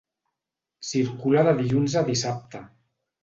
[0.91, 2.63] Circula de dilluns a dissabte.